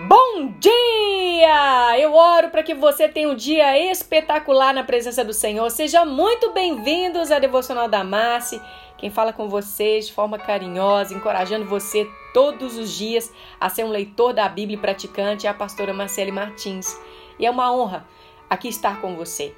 [0.00, 2.00] Bom dia!
[2.00, 5.70] Eu oro para que você tenha um dia espetacular na presença do Senhor.
[5.70, 8.60] Sejam muito bem-vindos à Devocional da Márcia.
[8.98, 13.90] Quem fala com vocês de forma carinhosa, encorajando você todos os dias a ser um
[13.90, 17.00] leitor da Bíblia e praticante é a pastora Marcele Martins.
[17.38, 18.04] E é uma honra
[18.50, 19.54] aqui estar com você.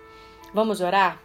[0.53, 1.19] Vamos orar?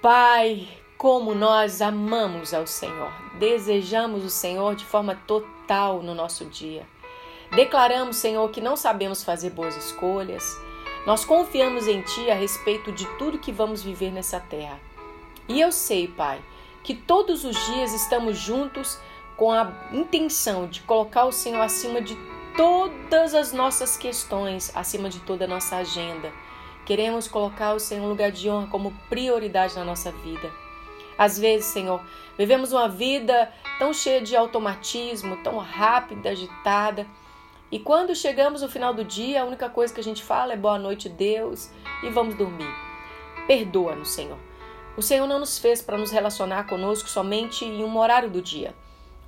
[0.00, 6.86] Pai, como nós amamos ao Senhor, desejamos o Senhor de forma total no nosso dia.
[7.54, 10.58] Declaramos, Senhor, que não sabemos fazer boas escolhas.
[11.06, 14.80] Nós confiamos em Ti a respeito de tudo que vamos viver nessa terra.
[15.46, 16.42] E eu sei, Pai,
[16.82, 18.98] que todos os dias estamos juntos
[19.36, 22.16] com a intenção de colocar o Senhor acima de
[22.56, 26.32] todas as nossas questões, acima de toda a nossa agenda.
[26.84, 30.50] Queremos colocar o Senhor em lugar de honra como prioridade na nossa vida.
[31.16, 32.00] Às vezes, Senhor,
[32.36, 37.06] vivemos uma vida tão cheia de automatismo, tão rápida, agitada
[37.70, 40.56] e quando chegamos no final do dia, a única coisa que a gente fala é
[40.56, 41.70] boa noite, Deus,
[42.02, 42.72] e vamos dormir.
[43.46, 44.38] Perdoa-nos, Senhor.
[44.96, 48.74] O Senhor não nos fez para nos relacionar conosco somente em um horário do dia.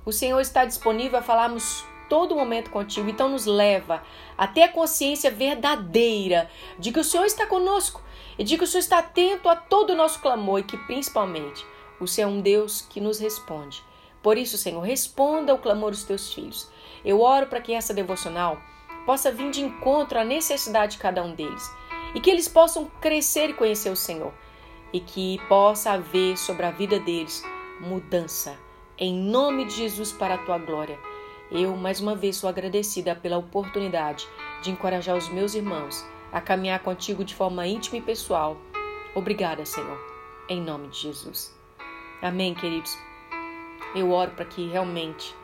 [0.05, 4.01] O Senhor está disponível a falarmos todo momento contigo, então nos leva
[4.37, 8.01] até a consciência verdadeira de que o Senhor está conosco
[8.39, 11.65] e de que o Senhor está atento a todo o nosso clamor e que principalmente
[11.99, 13.83] o Senhor é um Deus que nos responde.
[14.27, 16.69] Por isso, Senhor, responda ao clamor dos teus filhos.
[17.05, 18.61] Eu oro para que essa devocional
[19.05, 21.63] possa vir de encontro à necessidade de cada um deles
[22.13, 24.33] e que eles possam crescer e conhecer o Senhor
[24.91, 27.41] e que possa haver sobre a vida deles
[27.79, 28.59] mudança.
[28.97, 30.99] Em nome de Jesus, para a tua glória.
[31.49, 34.27] Eu, mais uma vez, sou agradecida pela oportunidade
[34.61, 38.57] de encorajar os meus irmãos a caminhar contigo de forma íntima e pessoal.
[39.15, 39.97] Obrigada, Senhor.
[40.49, 41.57] Em nome de Jesus.
[42.21, 43.07] Amém, queridos.
[43.95, 45.35] Eu oro para que realmente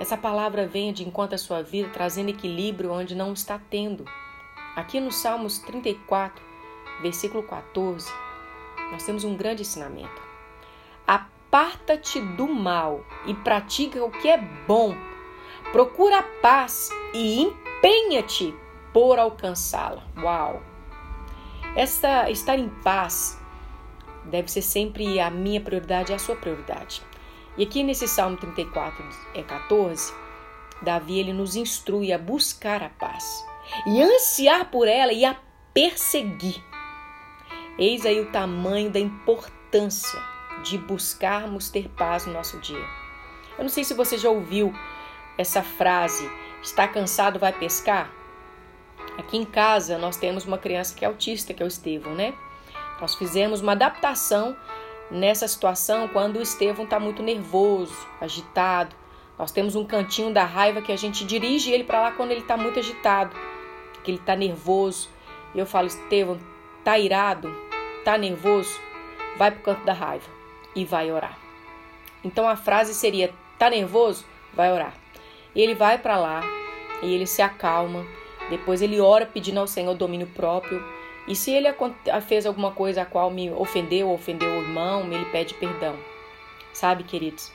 [0.00, 4.04] essa palavra venha de encontro à sua vida, trazendo equilíbrio onde não está tendo.
[4.74, 6.42] Aqui no Salmos 34,
[7.02, 8.10] versículo 14,
[8.92, 10.22] nós temos um grande ensinamento.
[11.06, 14.96] Aparta-te do mal e pratica o que é bom.
[15.72, 18.54] Procura a paz e empenha-te
[18.92, 20.02] por alcançá-la.
[20.16, 20.62] Uau!
[21.76, 23.38] Esta estar em paz
[24.24, 27.02] deve ser sempre a minha prioridade e a sua prioridade.
[27.60, 29.04] E aqui nesse Salmo 34,
[29.34, 30.14] é 14,
[30.80, 33.44] Davi ele nos instrui a buscar a paz
[33.86, 35.36] e ansiar por ela e a
[35.74, 36.64] perseguir.
[37.78, 40.18] Eis aí o tamanho da importância
[40.64, 42.82] de buscarmos ter paz no nosso dia.
[43.58, 44.72] Eu não sei se você já ouviu
[45.36, 46.26] essa frase:
[46.62, 48.10] está cansado, vai pescar?
[49.18, 52.32] Aqui em casa nós temos uma criança que é autista, que é o Estevão, né?
[52.98, 54.56] Nós fizemos uma adaptação
[55.10, 58.94] nessa situação quando o Estevão está muito nervoso, agitado.
[59.38, 62.40] Nós temos um cantinho da raiva que a gente dirige ele para lá quando ele
[62.40, 63.34] está muito agitado,
[64.04, 65.08] que ele está nervoso.
[65.54, 66.38] E eu falo, Estevão,
[66.84, 67.54] tá irado,
[68.04, 68.78] tá nervoso,
[69.36, 70.28] vai pro canto da raiva
[70.74, 71.38] e vai orar.
[72.22, 74.24] Então a frase seria: tá nervoso?
[74.52, 74.94] Vai orar.
[75.54, 76.42] E ele vai para lá
[77.02, 78.04] e ele se acalma.
[78.48, 80.82] Depois ele ora pedindo ao Senhor domínio próprio
[81.30, 81.68] e se ele
[82.26, 85.96] fez alguma coisa a qual me ofendeu, ofendeu o irmão, ele pede perdão.
[86.72, 87.52] Sabe, queridos?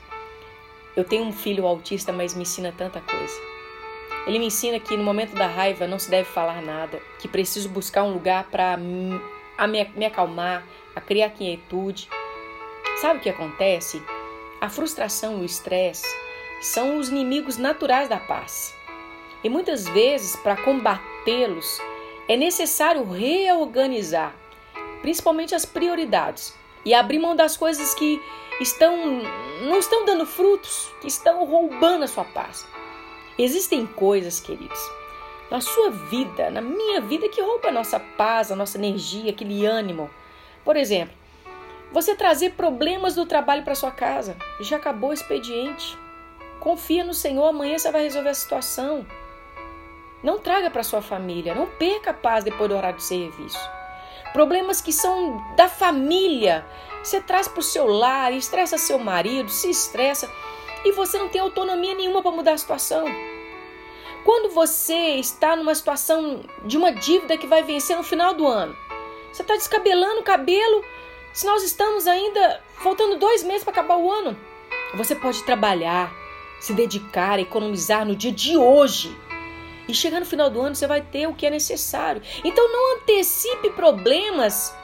[0.96, 3.38] Eu tenho um filho autista, mas me ensina tanta coisa.
[4.26, 7.68] Ele me ensina que no momento da raiva não se deve falar nada, que preciso
[7.68, 9.20] buscar um lugar para me,
[9.94, 12.08] me acalmar, a criar quietude.
[13.02, 14.02] Sabe o que acontece?
[14.58, 16.06] A frustração e o estresse
[16.62, 18.74] são os inimigos naturais da paz.
[19.44, 21.78] E muitas vezes, para combatê-los,
[22.28, 24.34] é necessário reorganizar,
[25.02, 26.54] principalmente as prioridades,
[26.84, 28.20] e abrir mão das coisas que
[28.60, 28.96] estão
[29.62, 32.66] não estão dando frutos, que estão roubando a sua paz.
[33.38, 34.78] Existem coisas, queridos,
[35.50, 39.66] na sua vida, na minha vida, que roubam a nossa paz, a nossa energia, aquele
[39.66, 40.10] ânimo.
[40.64, 41.14] Por exemplo,
[41.92, 44.36] você trazer problemas do trabalho para sua casa.
[44.60, 45.96] Já acabou o expediente.
[46.60, 49.06] Confia no Senhor, amanhã você vai resolver a situação.
[50.22, 53.58] Não traga para sua família, não perca a paz depois do horário de serviço.
[54.32, 56.66] Problemas que são da família,
[57.02, 60.30] você traz para o seu lar, estressa seu marido, se estressa
[60.84, 63.04] e você não tem autonomia nenhuma para mudar a situação.
[64.24, 68.76] Quando você está numa situação de uma dívida que vai vencer no final do ano,
[69.32, 70.84] você está descabelando o cabelo,
[71.32, 74.36] se nós estamos ainda faltando dois meses para acabar o ano,
[74.94, 76.12] você pode trabalhar,
[76.58, 79.16] se dedicar, economizar no dia de hoje
[79.88, 82.22] e chegar no final do ano você vai ter o que é necessário.
[82.44, 84.74] Então não antecipe problemas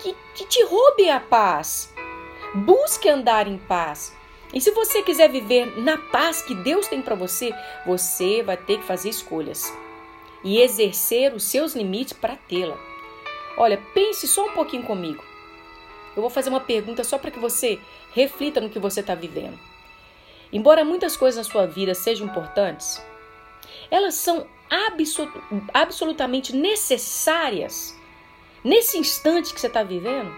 [0.00, 1.92] que, que te roubem a paz.
[2.54, 4.14] Busque andar em paz.
[4.54, 7.52] E se você quiser viver na paz que Deus tem para você,
[7.84, 9.72] você vai ter que fazer escolhas.
[10.44, 12.78] e exercer os seus limites para tê-la.
[13.56, 15.24] Olha, pense só um pouquinho comigo.
[16.14, 17.80] Eu vou fazer uma pergunta só para que você
[18.12, 19.58] reflita no que você está vivendo.
[20.52, 23.02] Embora muitas coisas na sua vida sejam importantes,
[23.90, 24.46] elas são
[25.72, 27.96] absolutamente necessárias
[28.64, 30.34] nesse instante que você está vivendo.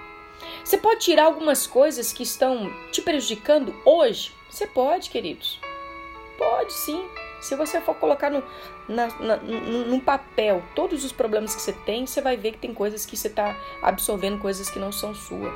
[0.64, 4.32] Você pode tirar algumas coisas que estão te prejudicando hoje?
[4.50, 5.60] Você pode, queridos.
[6.36, 7.08] Pode sim.
[7.40, 8.42] Se você for colocar no,
[8.88, 12.74] na, na, num papel todos os problemas que você tem, você vai ver que tem
[12.74, 15.52] coisas que você está absorvendo, coisas que não são suas.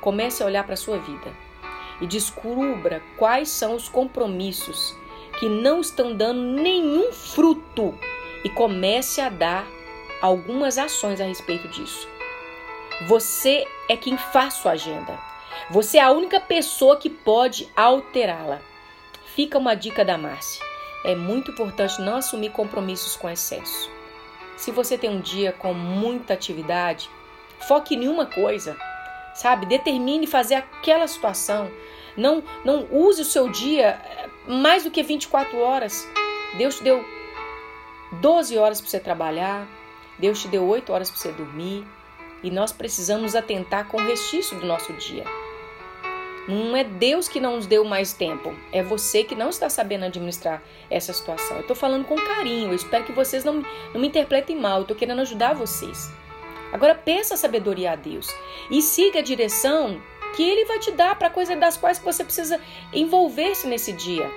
[0.00, 1.32] Comece a olhar para a sua vida
[2.00, 4.96] e descubra quais são os compromissos
[5.44, 7.94] que não estão dando nenhum fruto
[8.42, 9.66] e comece a dar
[10.22, 12.08] algumas ações a respeito disso.
[13.06, 15.18] Você é quem faz sua agenda.
[15.70, 18.58] Você é a única pessoa que pode alterá-la.
[19.34, 20.64] Fica uma dica da Márcia.
[21.04, 23.90] É muito importante não assumir compromissos com excesso.
[24.56, 27.10] Se você tem um dia com muita atividade,
[27.68, 28.74] foque em uma coisa,
[29.34, 29.66] sabe?
[29.66, 31.70] Determine fazer aquela situação.
[32.16, 36.08] Não, não use o seu dia eh, mais do que 24 horas.
[36.56, 37.04] Deus te deu
[38.12, 39.66] 12 horas para você trabalhar,
[40.18, 41.84] Deus te deu 8 horas para você dormir,
[42.42, 45.24] e nós precisamos atentar com o restício do nosso dia.
[46.46, 50.04] Não é Deus que não nos deu mais tempo, é você que não está sabendo
[50.04, 51.56] administrar essa situação.
[51.56, 54.82] Eu estou falando com carinho, eu espero que vocês não, não me interpretem mal, eu
[54.82, 56.12] estou querendo ajudar vocês.
[56.74, 58.26] Agora peça sabedoria a Deus
[58.68, 60.02] e siga a direção
[60.34, 62.60] que Ele vai te dar para coisas das quais você precisa
[62.92, 64.28] envolver-se nesse dia.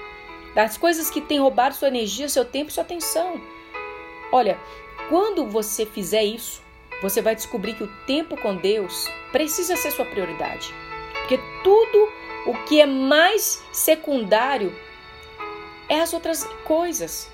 [0.54, 3.42] Das coisas que têm roubado sua energia, seu tempo e sua atenção.
[4.32, 4.56] Olha,
[5.10, 6.62] quando você fizer isso,
[7.02, 10.72] você vai descobrir que o tempo com Deus precisa ser sua prioridade.
[11.14, 12.08] Porque tudo
[12.46, 14.76] o que é mais secundário
[15.90, 17.32] é as outras coisas.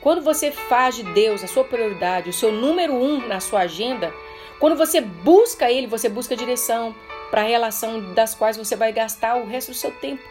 [0.00, 4.14] Quando você faz de Deus a sua prioridade, o seu número um na sua agenda,
[4.58, 6.94] quando você busca Ele, você busca direção
[7.30, 10.22] para a relação das quais você vai gastar o resto do seu tempo.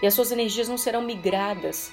[0.00, 1.92] E as suas energias não serão migradas.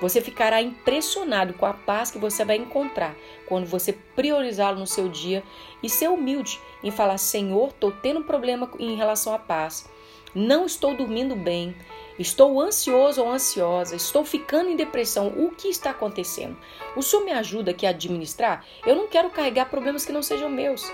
[0.00, 5.08] Você ficará impressionado com a paz que você vai encontrar quando você priorizá-lo no seu
[5.08, 5.42] dia
[5.82, 9.88] e ser humilde em falar: Senhor, estou tendo um problema em relação à paz
[10.36, 11.74] não estou dormindo bem,
[12.18, 15.28] estou ansioso ou ansiosa, estou ficando em depressão.
[15.28, 16.54] O que está acontecendo?
[16.94, 18.62] O senhor me ajuda aqui a administrar?
[18.86, 20.92] Eu não quero carregar problemas que não sejam meus.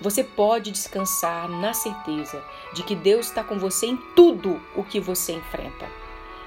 [0.00, 2.42] Você pode descansar na certeza
[2.72, 5.86] de que Deus está com você em tudo o que você enfrenta.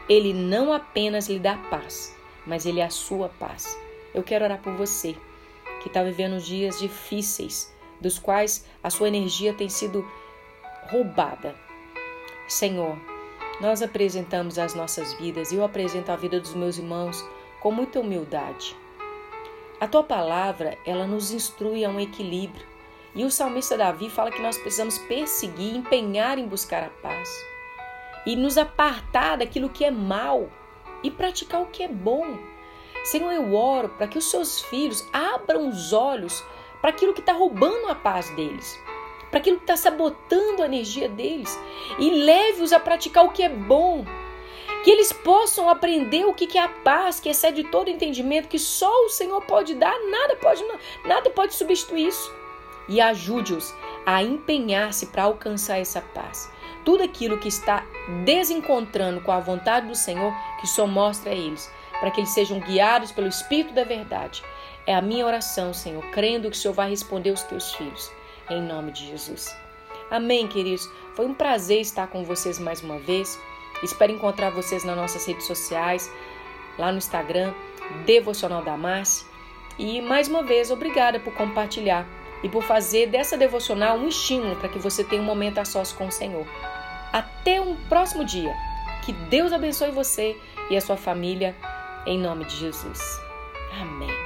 [0.09, 2.15] Ele não apenas lhe dá paz,
[2.45, 3.77] mas ele é a sua paz.
[4.13, 5.15] Eu quero orar por você
[5.81, 10.05] que está vivendo dias difíceis, dos quais a sua energia tem sido
[10.89, 11.55] roubada
[12.47, 12.97] Senhor,
[13.61, 17.25] nós apresentamos as nossas vidas e eu apresento a vida dos meus irmãos
[17.61, 18.75] com muita humildade.
[19.79, 22.65] A tua palavra, ela nos instrui a um equilíbrio.
[23.15, 27.29] E o salmista Davi fala que nós precisamos perseguir, empenhar em buscar a paz
[28.25, 30.49] e nos apartar daquilo que é mal
[31.03, 32.37] e praticar o que é bom.
[33.03, 36.43] Senhor, eu oro para que os seus filhos abram os olhos
[36.81, 38.79] para aquilo que está roubando a paz deles
[39.33, 41.59] para aquilo que está sabotando a energia deles
[41.97, 44.05] e leve-os a praticar o que é bom.
[44.83, 49.05] Que eles possam aprender o que é a paz, que excede todo entendimento, que só
[49.05, 50.63] o Senhor pode dar, nada pode,
[51.03, 52.42] nada pode substituir isso.
[52.87, 53.73] E ajude-os
[54.05, 56.51] a empenhar-se para alcançar essa paz.
[56.83, 57.85] Tudo aquilo que está
[58.25, 62.59] desencontrando com a vontade do Senhor, que só mostra a eles, para que eles sejam
[62.59, 64.43] guiados pelo Espírito da verdade.
[64.85, 68.11] É a minha oração, Senhor, crendo que o Senhor vai responder aos teus filhos
[68.49, 69.55] em nome de Jesus.
[70.09, 70.89] Amém, queridos.
[71.15, 73.39] Foi um prazer estar com vocês mais uma vez.
[73.81, 76.11] Espero encontrar vocês nas nossas redes sociais,
[76.77, 77.53] lá no Instagram,
[78.05, 79.25] Devocional da Márcia.
[79.77, 82.07] E mais uma vez, obrigada por compartilhar
[82.43, 85.91] e por fazer dessa devocional um estímulo para que você tenha um momento a sós
[85.93, 86.45] com o Senhor.
[87.11, 88.53] Até um próximo dia.
[89.05, 90.37] Que Deus abençoe você
[90.69, 91.55] e a sua família,
[92.05, 92.99] em nome de Jesus.
[93.81, 94.22] Amém.